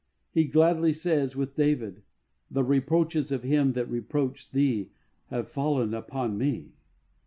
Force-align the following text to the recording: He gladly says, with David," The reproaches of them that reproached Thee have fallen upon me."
He 0.31 0.45
gladly 0.45 0.93
says, 0.93 1.35
with 1.35 1.55
David," 1.55 2.01
The 2.49 2.63
reproaches 2.63 3.31
of 3.31 3.43
them 3.43 3.73
that 3.73 3.85
reproached 3.87 4.51
Thee 4.51 4.89
have 5.29 5.47
fallen 5.47 5.93
upon 5.93 6.39
me." 6.39 6.71